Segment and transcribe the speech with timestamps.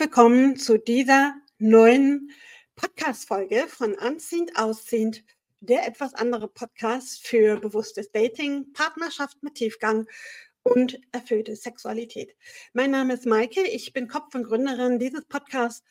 [0.00, 2.30] willkommen zu dieser neuen
[2.74, 5.22] Podcast-Folge von Anziehend Ausziehend,
[5.60, 10.06] der etwas andere Podcast für bewusstes Dating, Partnerschaft mit Tiefgang
[10.62, 12.34] und erfüllte Sexualität.
[12.72, 15.84] Mein Name ist Maike, ich bin Kopf und Gründerin dieses Podcasts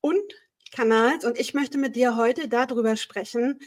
[0.00, 0.22] und
[0.70, 3.58] Kanals und ich möchte mit dir heute darüber sprechen,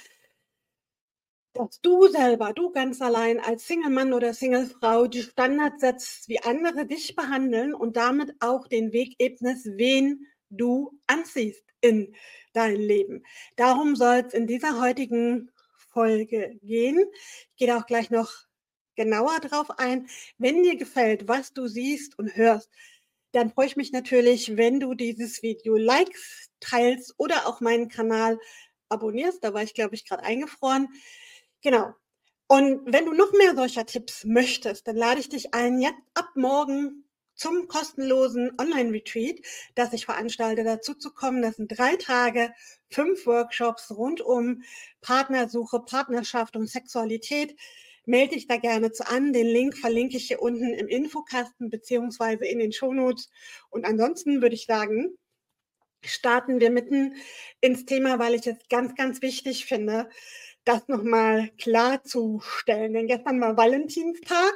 [1.59, 6.85] dass du selber, du ganz allein als Single-Mann oder Single-Frau die Standards setzt, wie andere
[6.85, 12.15] dich behandeln und damit auch den Weg ebnest, wen du anziehst in
[12.53, 13.25] dein Leben.
[13.57, 17.03] Darum soll es in dieser heutigen Folge gehen.
[17.51, 18.31] Ich gehe auch gleich noch
[18.95, 20.07] genauer drauf ein.
[20.37, 22.69] Wenn dir gefällt, was du siehst und hörst,
[23.33, 28.39] dann freue ich mich natürlich, wenn du dieses Video likes, teilst oder auch meinen Kanal
[28.87, 29.43] abonnierst.
[29.43, 30.87] Da war ich, glaube ich, gerade eingefroren.
[31.61, 31.93] Genau.
[32.47, 36.29] Und wenn du noch mehr solcher Tipps möchtest, dann lade ich dich ein, jetzt ab
[36.35, 39.39] morgen zum kostenlosen Online-Retreat,
[39.75, 41.41] das ich veranstalte, dazu zu kommen.
[41.41, 42.51] Das sind drei Tage,
[42.89, 44.63] fünf Workshops rund um
[45.01, 47.55] Partnersuche, Partnerschaft und Sexualität.
[48.05, 49.31] Melde dich da gerne zu an.
[49.31, 53.29] Den Link verlinke ich hier unten im Infokasten beziehungsweise in den Shownotes.
[53.69, 55.17] Und ansonsten würde ich sagen,
[56.03, 57.15] starten wir mitten
[57.61, 60.09] ins Thema, weil ich es ganz, ganz wichtig finde,
[60.69, 62.93] das nochmal klarzustellen.
[62.93, 64.53] Denn gestern war Valentinstag,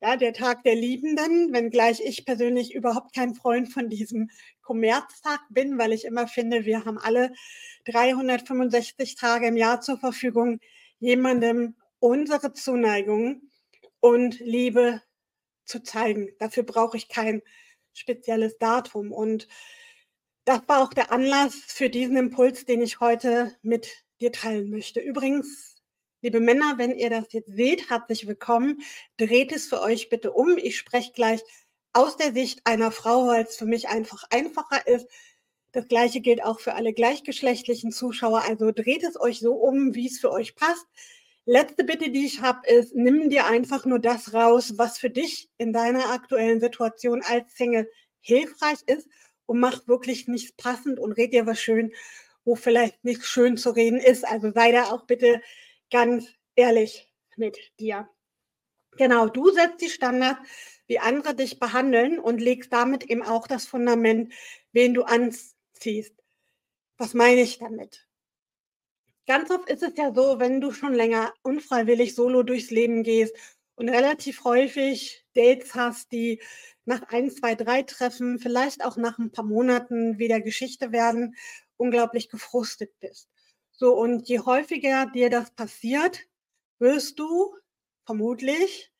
[0.00, 4.28] ja, der Tag der Liebenden, wenngleich ich persönlich überhaupt kein Freund von diesem
[4.60, 7.32] Kommerztag bin, weil ich immer finde, wir haben alle
[7.84, 10.58] 365 Tage im Jahr zur Verfügung,
[10.98, 13.42] jemandem unsere Zuneigung
[14.00, 15.00] und Liebe
[15.64, 16.30] zu zeigen.
[16.40, 17.40] Dafür brauche ich kein
[17.92, 19.12] spezielles Datum.
[19.12, 19.46] Und
[20.44, 25.00] das war auch der Anlass für diesen Impuls, den ich heute mit dir teilen möchte.
[25.00, 25.82] Übrigens,
[26.22, 28.80] liebe Männer, wenn ihr das jetzt seht, herzlich willkommen.
[29.16, 30.56] Dreht es für euch bitte um.
[30.56, 31.42] Ich spreche gleich
[31.92, 35.06] aus der Sicht einer Frau, weil es für mich einfach einfacher ist.
[35.72, 38.42] Das gleiche gilt auch für alle gleichgeschlechtlichen Zuschauer.
[38.42, 40.86] Also dreht es euch so um, wie es für euch passt.
[41.44, 45.50] Letzte Bitte, die ich habe, ist, nimm dir einfach nur das raus, was für dich
[45.58, 47.90] in deiner aktuellen Situation als Single
[48.20, 49.08] hilfreich ist
[49.46, 51.92] und mach wirklich nichts passend und red dir was schön
[52.44, 54.26] wo vielleicht nicht schön zu reden ist.
[54.26, 55.40] Also sei da auch bitte
[55.90, 56.26] ganz
[56.56, 58.08] ehrlich mit dir.
[58.96, 60.40] Genau, du setzt die Standards,
[60.86, 64.32] wie andere dich behandeln und legst damit eben auch das Fundament,
[64.72, 66.14] wen du anziehst.
[66.98, 68.06] Was meine ich damit?
[69.26, 73.34] Ganz oft ist es ja so, wenn du schon länger unfreiwillig solo durchs Leben gehst
[73.76, 76.42] und relativ häufig Dates hast, die
[76.84, 81.36] nach ein, zwei, drei Treffen, vielleicht auch nach ein paar Monaten wieder Geschichte werden
[81.82, 83.28] unglaublich gefrustet bist.
[83.72, 86.20] So, und je häufiger dir das passiert,
[86.78, 87.54] wirst du
[88.04, 88.92] vermutlich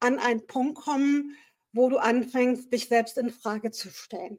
[0.00, 1.36] an einen Punkt kommen,
[1.72, 4.38] wo du anfängst, dich selbst in Frage zu stellen.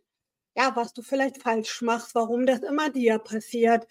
[0.55, 3.87] Ja, was du vielleicht falsch machst, warum das immer dir passiert,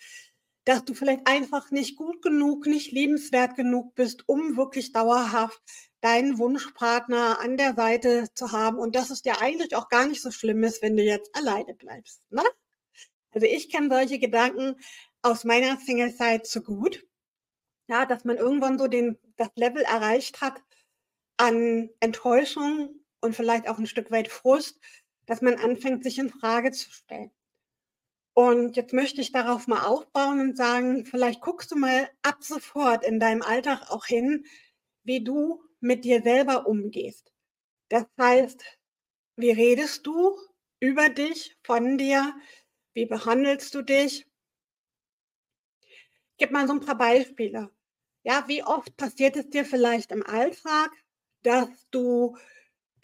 [0.64, 5.60] dass du vielleicht einfach nicht gut genug, nicht liebenswert genug bist, um wirklich dauerhaft
[6.00, 10.22] deinen Wunschpartner an der Seite zu haben und dass es dir eigentlich auch gar nicht
[10.22, 12.22] so schlimm ist, wenn du jetzt alleine bleibst.
[12.30, 12.42] Ne?
[13.34, 14.76] Also ich kenne solche Gedanken
[15.22, 17.06] aus meiner Single-Zeit zu gut.
[17.88, 20.62] Ja, dass man irgendwann so den, das Level erreicht hat
[21.36, 24.80] an Enttäuschung und vielleicht auch ein Stück weit Frust,
[25.26, 27.30] dass man anfängt, sich in Frage zu stellen.
[28.36, 33.04] Und jetzt möchte ich darauf mal aufbauen und sagen, vielleicht guckst du mal ab sofort
[33.04, 34.44] in deinem Alltag auch hin,
[35.04, 37.32] wie du mit dir selber umgehst.
[37.90, 38.64] Das heißt,
[39.36, 40.36] wie redest du
[40.80, 42.34] über dich, von dir,
[42.94, 44.26] wie behandelst du dich?
[46.38, 47.70] Gib mal so ein paar Beispiele.
[48.24, 50.90] Ja, wie oft passiert es dir vielleicht im Alltag,
[51.42, 52.36] dass du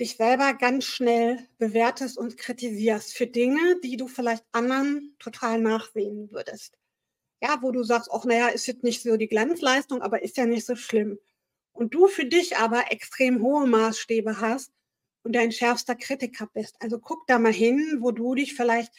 [0.01, 6.31] dich selber ganz schnell bewertest und kritisierst für Dinge, die du vielleicht anderen total nachsehen
[6.33, 6.79] würdest.
[7.43, 10.47] Ja, wo du sagst, ach naja, ist jetzt nicht so die Glanzleistung, aber ist ja
[10.47, 11.19] nicht so schlimm.
[11.73, 14.73] Und du für dich aber extrem hohe Maßstäbe hast
[15.23, 16.77] und dein schärfster Kritiker bist.
[16.81, 18.93] Also guck da mal hin, wo du dich vielleicht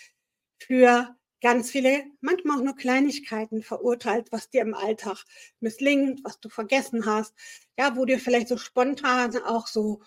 [0.68, 5.24] für ganz viele, manchmal auch nur Kleinigkeiten verurteilt, was dir im Alltag
[5.60, 7.34] misslingt, was du vergessen hast,
[7.78, 10.02] ja, wo dir vielleicht so spontan auch so,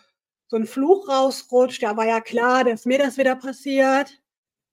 [0.49, 4.21] so ein Fluch rausrutscht, ja, war ja klar, dass mir das wieder passiert,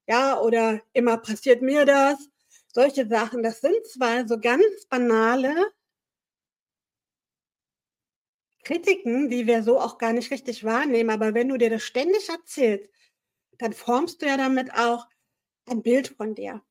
[0.08, 2.18] ja, oder immer passiert mir das.
[2.74, 5.54] Solche Sachen, das sind zwar so ganz banale
[8.64, 12.28] Kritiken, die wir so auch gar nicht richtig wahrnehmen, aber wenn du dir das ständig
[12.28, 12.88] erzählst,
[13.58, 15.06] dann formst du ja damit auch
[15.66, 16.62] ein Bild von dir.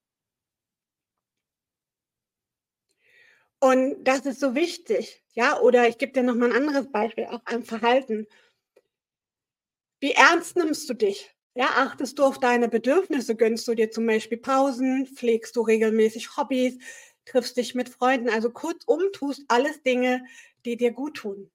[3.60, 7.26] Und das ist so wichtig, ja, oder ich gebe dir noch mal ein anderes Beispiel,
[7.26, 8.26] auch ein Verhalten.
[10.00, 11.32] Wie ernst nimmst du dich?
[11.54, 13.36] Ja, achtest du auf deine Bedürfnisse?
[13.36, 15.06] Gönnst du dir zum Beispiel Pausen?
[15.06, 16.78] Pflegst du regelmäßig Hobbys?
[17.26, 18.30] Triffst dich mit Freunden?
[18.30, 20.24] Also kurzum, tust alles Dinge,
[20.66, 21.52] die dir gut tun.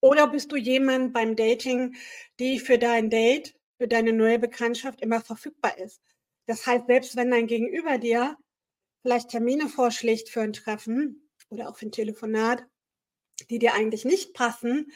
[0.00, 1.96] Oder bist du jemand beim Dating,
[2.40, 6.00] die für dein Date, für deine neue Bekanntschaft immer verfügbar ist?
[6.48, 8.36] Das heißt, selbst wenn dein Gegenüber dir
[9.02, 12.64] vielleicht Termine vorschlägt für ein Treffen oder auch für ein Telefonat,
[13.50, 14.90] die dir eigentlich nicht passen,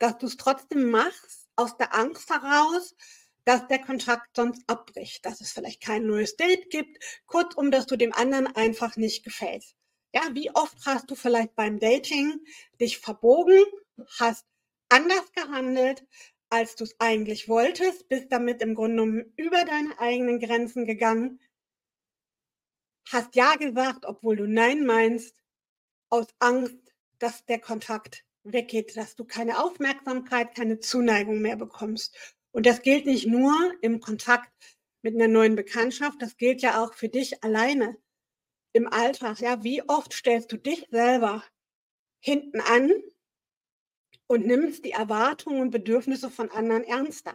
[0.00, 2.96] dass du es trotzdem machst, aus der Angst heraus,
[3.44, 7.96] dass der Kontakt sonst abbricht, dass es vielleicht kein neues Date gibt, kurzum, dass du
[7.96, 9.76] dem anderen einfach nicht gefällst.
[10.12, 12.40] Ja, wie oft hast du vielleicht beim Dating
[12.80, 13.62] dich verbogen,
[14.18, 14.44] hast
[14.88, 16.04] anders gehandelt,
[16.50, 21.40] als du es eigentlich wolltest, bist damit im Grunde genommen über deine eigenen Grenzen gegangen,
[23.10, 25.34] hast Ja gesagt, obwohl du Nein meinst,
[26.10, 26.76] aus Angst,
[27.18, 32.36] dass der Kontakt weggeht, dass du keine Aufmerksamkeit, keine Zuneigung mehr bekommst.
[32.50, 34.50] Und das gilt nicht nur im Kontakt
[35.02, 37.98] mit einer neuen Bekanntschaft, das gilt ja auch für dich alleine
[38.72, 39.40] im Alltag.
[39.40, 41.44] Ja, wie oft stellst du dich selber
[42.20, 42.90] hinten an
[44.28, 47.34] und nimmst die Erwartungen und Bedürfnisse von anderen ernster?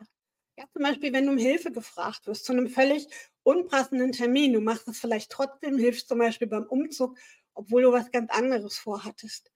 [0.58, 3.08] Ja, zum Beispiel, wenn du um Hilfe gefragt wirst, zu einem völlig
[3.44, 7.18] unpassenden Termin, du machst es vielleicht trotzdem, hilfst zum Beispiel beim Umzug,
[7.56, 9.52] obwohl du was ganz anderes vorhattest.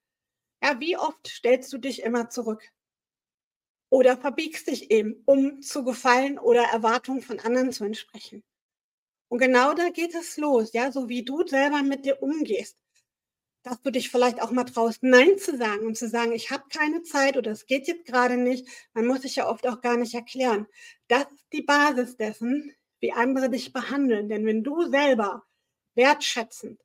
[0.63, 2.71] Ja, wie oft stellst du dich immer zurück?
[3.89, 8.43] oder verbiegst dich eben, um zu gefallen oder Erwartungen von anderen zu entsprechen.
[9.29, 12.77] Und genau da geht es los, ja, so wie du selber mit dir umgehst,
[13.67, 16.63] dass du dich vielleicht auch mal traust, Nein zu sagen und zu sagen, ich habe
[16.69, 18.65] keine Zeit oder es geht jetzt gerade nicht.
[18.93, 20.67] Man muss sich ja oft auch gar nicht erklären.
[21.09, 24.29] Das ist die Basis dessen, wie andere dich behandeln.
[24.29, 25.45] Denn wenn du selber
[25.95, 26.81] wertschätzend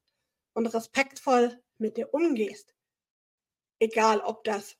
[0.55, 2.75] und respektvoll mit dir umgehst,
[3.79, 4.77] egal ob das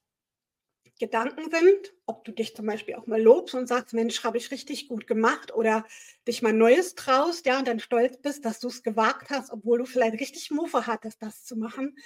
[1.03, 4.53] Gedanken sind, ob du dich zum Beispiel auch mal lobst und sagst, Mensch, habe ich
[4.53, 5.85] richtig gut gemacht oder
[6.29, 9.79] dich mal Neues traust, ja, und dann stolz bist, dass du es gewagt hast, obwohl
[9.79, 11.99] du vielleicht richtig Muffe hattest, das zu machen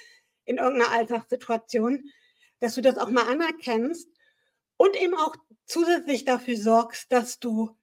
[0.45, 2.09] in irgendeiner Alltagssituation,
[2.59, 4.09] dass du das auch mal anerkennst
[4.77, 5.35] und eben auch
[5.67, 7.77] zusätzlich dafür sorgst, dass du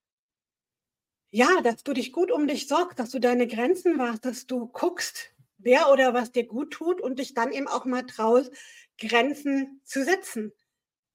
[1.31, 4.67] ja, dass du dich gut um dich sorgst, dass du deine Grenzen warst, dass du
[4.67, 8.51] guckst, wer oder was dir gut tut und dich dann eben auch mal traust,
[8.99, 10.53] Grenzen zu setzen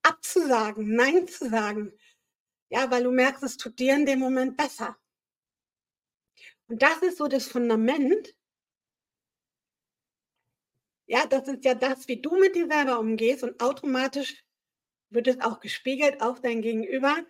[0.03, 1.93] abzusagen, Nein zu sagen.
[2.69, 4.97] Ja, weil du merkst, es tut dir in dem Moment besser.
[6.67, 8.35] Und das ist so das Fundament.
[11.07, 14.43] Ja, das ist ja das, wie du mit dir selber umgehst und automatisch
[15.09, 17.25] wird es auch gespiegelt auf dein Gegenüber.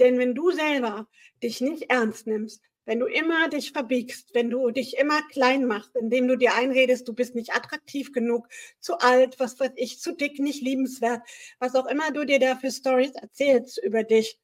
[0.00, 1.08] Denn wenn du selber
[1.40, 5.96] dich nicht ernst nimmst, wenn du immer dich verbiegst, wenn du dich immer klein machst,
[5.96, 8.48] indem du dir einredest, du bist nicht attraktiv genug,
[8.80, 11.22] zu alt, was weiß ich, zu dick, nicht liebenswert,
[11.58, 14.38] was auch immer du dir da für Stories erzählst über dich,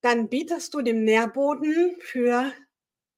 [0.00, 2.52] dann bietest du dem Nährboden für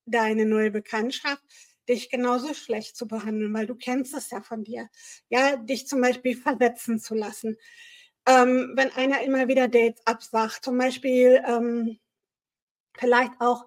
[0.07, 1.43] deine neue Bekanntschaft,
[1.89, 4.89] dich genauso schlecht zu behandeln, weil du kennst es ja von dir.
[5.29, 7.57] Ja, dich zum Beispiel versetzen zu lassen.
[8.27, 11.99] Ähm, wenn einer immer wieder Dates absagt, zum Beispiel ähm,
[12.97, 13.67] vielleicht auch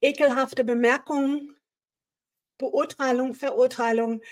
[0.00, 1.56] ekelhafte Bemerkungen,
[2.58, 4.22] Beurteilung, Verurteilung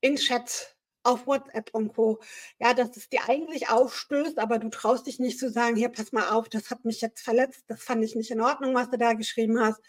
[0.00, 2.20] in Chats, auf WhatsApp und Co.
[2.58, 6.12] Ja, dass es dir eigentlich aufstößt, aber du traust dich nicht zu sagen, hier, pass
[6.12, 8.98] mal auf, das hat mich jetzt verletzt, das fand ich nicht in Ordnung, was du
[8.98, 9.80] da geschrieben hast.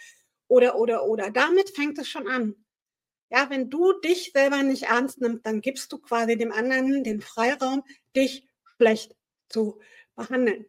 [0.48, 1.30] Oder, oder, oder.
[1.32, 2.56] Damit fängt es schon an.
[3.32, 7.22] Ja, wenn du dich selber nicht ernst nimmst, dann gibst du quasi dem anderen den
[7.22, 7.84] Freiraum,
[8.16, 9.16] dich schlecht
[9.50, 9.80] zu
[10.16, 10.66] behandeln.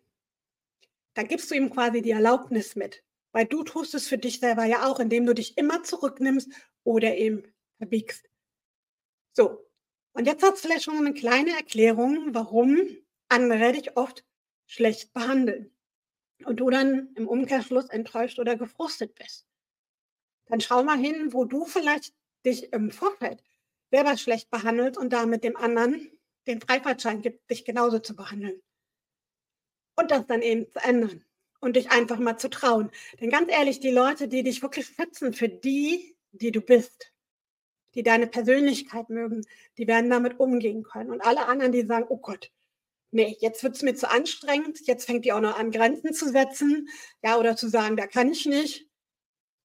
[1.14, 3.02] Da gibst du ihm quasi die Erlaubnis mit.
[3.32, 6.50] Weil du tust es für dich selber ja auch, indem du dich immer zurücknimmst
[6.84, 7.44] oder eben
[7.78, 8.28] verbiegst.
[9.32, 9.66] So,
[10.12, 12.78] und jetzt hast du vielleicht schon eine kleine Erklärung, warum
[13.28, 14.24] andere dich oft
[14.66, 15.74] schlecht behandeln.
[16.44, 19.46] Und du dann im Umkehrschluss enttäuscht oder gefrustet bist.
[20.46, 23.42] Dann schau mal hin, wo du vielleicht dich im Vorfeld
[23.90, 26.10] selber schlecht behandelt und damit dem anderen
[26.46, 28.60] den Freifahrtschein gibt, dich genauso zu behandeln.
[29.96, 31.24] Und das dann eben zu ändern
[31.60, 32.90] und dich einfach mal zu trauen.
[33.20, 37.12] Denn ganz ehrlich, die Leute, die dich wirklich schätzen für die, die du bist,
[37.94, 39.44] die deine Persönlichkeit mögen,
[39.78, 41.10] die werden damit umgehen können.
[41.10, 42.50] Und alle anderen, die sagen, oh Gott,
[43.10, 46.28] nee, jetzt wird es mir zu anstrengend, jetzt fängt die auch noch an, Grenzen zu
[46.28, 46.88] setzen,
[47.22, 48.86] ja, oder zu sagen, da kann ich nicht.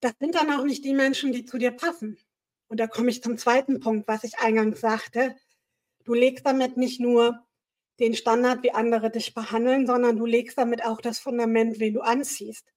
[0.02, 2.18] Das sind dann auch nicht die Menschen, die zu dir passen.
[2.68, 5.36] Und da komme ich zum zweiten Punkt, was ich eingangs sagte.
[6.04, 7.46] Du legst damit nicht nur
[8.00, 12.02] den Standard, wie andere dich behandeln, sondern du legst damit auch das Fundament, wen du
[12.02, 12.68] anziehst.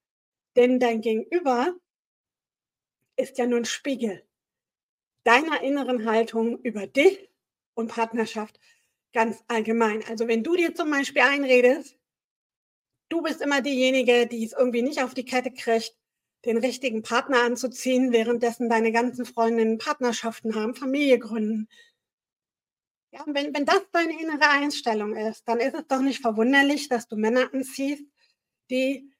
[0.56, 1.75] Denn dein Gegenüber
[3.16, 4.22] ist ja nur ein Spiegel
[5.28, 7.28] deiner inneren Haltung über dich
[7.75, 8.58] und Partnerschaft
[9.12, 10.02] ganz allgemein.
[10.08, 11.98] Also wenn du dir zum Beispiel einredest,
[13.10, 15.94] du bist immer diejenige, die es irgendwie nicht auf die Kette kriegt,
[16.46, 21.68] den richtigen Partner anzuziehen, währenddessen deine ganzen Freundinnen Partnerschaften haben, Familie gründen.
[23.10, 27.08] Ja, wenn, wenn das deine innere Einstellung ist, dann ist es doch nicht verwunderlich, dass
[27.08, 28.04] du Männer anziehst,
[28.70, 29.10] die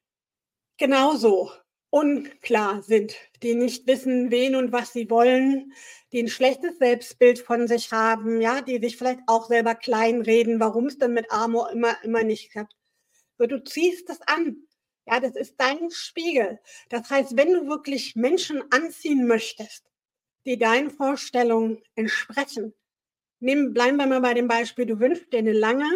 [0.77, 1.51] genauso
[1.89, 5.73] unklar sind, die nicht wissen, wen und was sie wollen,
[6.11, 10.85] die ein schlechtes Selbstbild von sich haben, ja, die sich vielleicht auch selber kleinreden, warum
[10.85, 12.75] es denn mit Amor immer, immer nicht klappt.
[13.37, 14.67] So, du ziehst das an.
[15.07, 16.59] Ja, das ist dein Spiegel.
[16.89, 19.83] Das heißt, wenn du wirklich Menschen anziehen möchtest,
[20.45, 22.73] die deinen Vorstellungen entsprechen,
[23.39, 25.89] nehmen, bleiben wir mal bei dem Beispiel, du wünschst dir eine lange,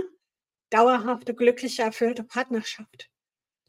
[0.69, 3.09] dauerhafte, glückliche, erfüllte Partnerschaft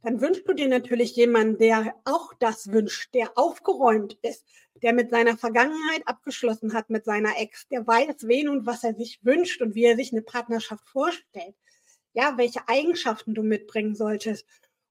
[0.05, 4.45] dann wünschst du dir natürlich jemanden, der auch das wünscht, der aufgeräumt ist,
[4.83, 8.95] der mit seiner Vergangenheit abgeschlossen hat, mit seiner Ex, der weiß, wen und was er
[8.95, 11.55] sich wünscht und wie er sich eine Partnerschaft vorstellt.
[12.13, 14.47] Ja, welche Eigenschaften du mitbringen solltest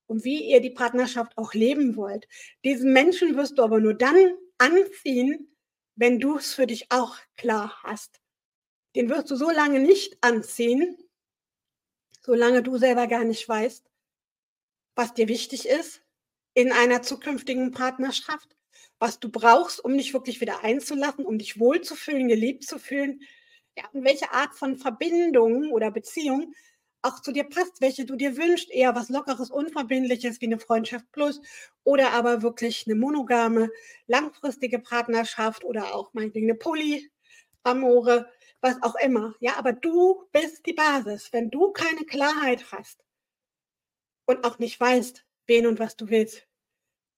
[0.08, 2.28] und wie ihr die Partnerschaft auch leben wollt.
[2.66, 5.56] Diesen Menschen wirst du aber nur dann anziehen,
[5.96, 8.20] wenn du es für dich auch klar hast.
[8.96, 10.98] Den wirst du so lange nicht anziehen,
[12.22, 13.90] solange du selber gar nicht weißt,
[14.96, 16.02] was dir wichtig ist
[16.54, 18.56] in einer zukünftigen Partnerschaft,
[19.00, 23.22] was du brauchst, um dich wirklich wieder einzulassen, um dich wohlzufühlen, geliebt zu fühlen,
[23.76, 26.54] ja, und welche Art von Verbindung oder Beziehung
[27.02, 31.12] auch zu dir passt, welche du dir wünschst, eher was Lockeres, Unverbindliches wie eine Freundschaft
[31.12, 31.42] plus
[31.84, 33.70] oder aber wirklich eine monogame,
[34.08, 38.30] langfristige Partnerschaft oder auch meinetwegen eine Polyamore,
[38.64, 39.36] was auch immer.
[39.40, 41.32] Ja, aber du bist die Basis.
[41.32, 43.04] Wenn du keine Klarheit hast,
[44.26, 46.48] und auch nicht weißt, wen und was du willst,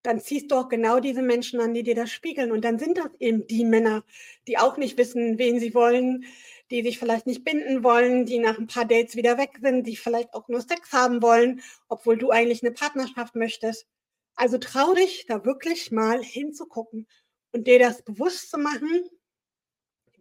[0.03, 2.51] dann ziehst du auch genau diese Menschen an, die dir das spiegeln.
[2.51, 4.03] Und dann sind das eben die Männer,
[4.47, 6.25] die auch nicht wissen, wen sie wollen,
[6.69, 9.95] die sich vielleicht nicht binden wollen, die nach ein paar Dates wieder weg sind, die
[9.95, 13.87] vielleicht auch nur Sex haben wollen, obwohl du eigentlich eine Partnerschaft möchtest.
[14.35, 17.07] Also trau dich, da wirklich mal hinzugucken
[17.51, 19.09] und dir das bewusst zu machen,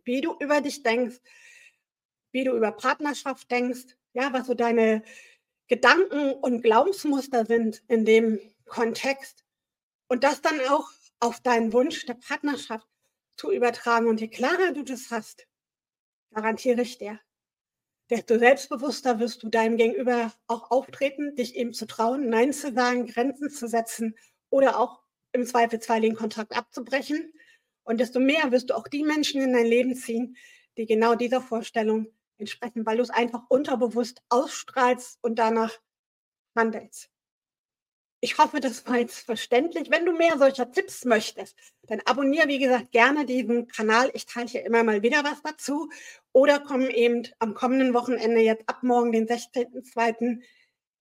[0.04, 1.20] wie du über dich denkst,
[2.32, 5.02] wie du über Partnerschaft denkst, ja, was so deine
[5.68, 9.44] Gedanken und Glaubensmuster sind in dem Kontext
[10.08, 12.86] und das dann auch auf deinen Wunsch der Partnerschaft
[13.36, 14.08] zu übertragen.
[14.08, 15.46] Und je klarer du das hast,
[16.32, 17.20] garantiere ich dir,
[18.10, 23.06] desto selbstbewusster wirst du deinem Gegenüber auch auftreten, dich eben zu trauen, Nein zu sagen,
[23.06, 24.16] Grenzen zu setzen
[24.50, 27.32] oder auch im Zweifelsfall den Kontakt abzubrechen.
[27.84, 30.36] Und desto mehr wirst du auch die Menschen in dein Leben ziehen,
[30.76, 35.78] die genau dieser Vorstellung entsprechen, weil du es einfach unterbewusst ausstrahlst und danach
[36.56, 37.10] handelst.
[38.20, 39.90] Ich hoffe, das war jetzt verständlich.
[39.90, 44.10] Wenn du mehr solcher Tipps möchtest, dann abonniere, wie gesagt, gerne diesen Kanal.
[44.14, 45.90] Ich teile hier immer mal wieder was dazu.
[46.32, 50.40] Oder komm eben am kommenden Wochenende, jetzt ab morgen, den 16.02.,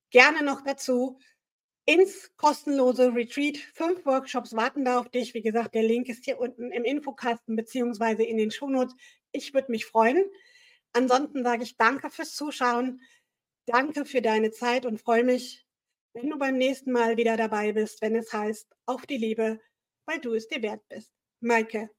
[0.09, 1.17] gerne noch dazu
[1.85, 3.57] ins kostenlose Retreat.
[3.57, 5.33] Fünf Workshops warten da auf dich.
[5.33, 8.95] Wie gesagt, der Link ist hier unten im Infokasten beziehungsweise in den Shownotes.
[9.31, 10.23] Ich würde mich freuen.
[10.93, 13.01] Ansonsten sage ich danke fürs Zuschauen,
[13.65, 15.65] danke für deine Zeit und freue mich,
[16.13, 19.59] wenn du beim nächsten Mal wieder dabei bist, wenn es heißt, auf die Liebe,
[20.05, 21.11] weil du es dir wert bist.
[21.39, 21.89] Maike.